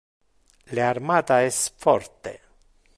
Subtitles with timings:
[0.71, 2.33] Le armata es forte.